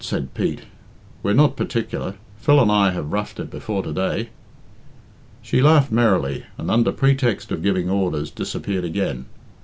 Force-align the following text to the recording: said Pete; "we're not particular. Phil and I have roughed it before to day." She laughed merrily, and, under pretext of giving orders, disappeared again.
said 0.03 0.33
Pete; 0.33 0.61
"we're 1.21 1.31
not 1.35 1.55
particular. 1.55 2.15
Phil 2.37 2.59
and 2.59 2.71
I 2.71 2.89
have 2.89 3.11
roughed 3.11 3.39
it 3.39 3.51
before 3.51 3.83
to 3.83 3.93
day." 3.93 4.29
She 5.43 5.61
laughed 5.61 5.91
merrily, 5.91 6.43
and, 6.57 6.71
under 6.71 6.91
pretext 6.91 7.51
of 7.51 7.61
giving 7.61 7.87
orders, 7.87 8.31
disappeared 8.31 8.83
again. 8.83 9.27